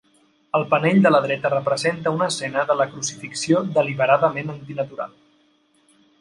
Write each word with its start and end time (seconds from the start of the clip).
El 0.59 0.63
panell 0.69 1.01
de 1.01 1.09
la 1.11 1.19
dreta 1.25 1.51
representa 1.53 2.13
una 2.19 2.29
escena 2.33 2.63
de 2.71 2.77
la 2.79 2.87
crucifixió 2.95 3.61
deliberadament 3.77 4.51
antinatural. 4.55 5.15